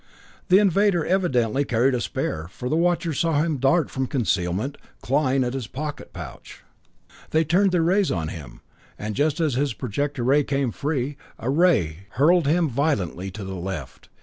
The 0.49 0.57
invader 0.57 1.05
evidently 1.05 1.63
carried 1.63 1.93
a 1.93 2.01
spare, 2.01 2.47
for 2.47 2.69
the 2.69 2.75
watchers 2.75 3.19
saw 3.19 3.43
him 3.43 3.57
dart 3.57 3.91
from 3.91 4.07
concealment, 4.07 4.79
clawing 5.03 5.43
at 5.43 5.53
his 5.53 5.67
pocket 5.67 6.11
pouch. 6.11 6.63
They 7.29 7.43
turned 7.43 7.71
their 7.71 7.83
rays 7.83 8.09
on 8.11 8.29
him, 8.29 8.61
and 8.97 9.15
just 9.15 9.39
as 9.39 9.53
his 9.53 9.75
projector 9.75 10.25
came 10.43 10.71
free, 10.71 11.17
a 11.37 11.51
ray 11.51 12.07
hurled 12.13 12.47
him 12.47 12.67
violently 12.67 13.29
to 13.29 13.43
the 13.43 13.53
left. 13.53 14.09